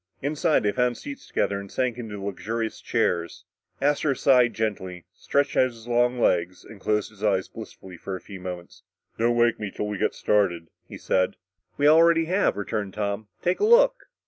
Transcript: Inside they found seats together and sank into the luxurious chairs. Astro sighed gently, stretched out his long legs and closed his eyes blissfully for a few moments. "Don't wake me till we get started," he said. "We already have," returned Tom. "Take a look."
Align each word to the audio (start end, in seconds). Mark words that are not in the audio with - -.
Inside 0.23 0.63
they 0.63 0.71
found 0.71 0.97
seats 0.97 1.27
together 1.27 1.59
and 1.59 1.71
sank 1.71 1.95
into 1.99 2.15
the 2.17 2.23
luxurious 2.23 2.81
chairs. 2.81 3.45
Astro 3.79 4.15
sighed 4.15 4.55
gently, 4.55 5.05
stretched 5.13 5.55
out 5.55 5.65
his 5.67 5.87
long 5.87 6.19
legs 6.19 6.65
and 6.65 6.81
closed 6.81 7.11
his 7.11 7.23
eyes 7.23 7.47
blissfully 7.47 7.97
for 7.97 8.15
a 8.15 8.19
few 8.19 8.39
moments. 8.39 8.81
"Don't 9.19 9.35
wake 9.37 9.59
me 9.59 9.69
till 9.69 9.85
we 9.87 9.99
get 9.99 10.15
started," 10.15 10.69
he 10.87 10.97
said. 10.97 11.35
"We 11.77 11.87
already 11.87 12.25
have," 12.25 12.57
returned 12.57 12.95
Tom. 12.95 13.27
"Take 13.43 13.59
a 13.59 13.63
look." 13.65 14.07